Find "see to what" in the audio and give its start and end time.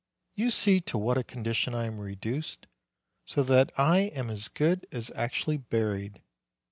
0.49-1.19